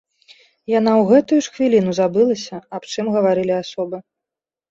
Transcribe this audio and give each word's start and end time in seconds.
Яна 0.79 0.91
ў 1.01 1.05
гэтую 1.09 1.37
ж 1.47 1.51
хвіліну 1.57 1.91
забылася, 1.99 2.57
аб 2.77 2.83
чым 2.95 3.05
гаварылі 3.17 3.53
асобы. 3.63 3.97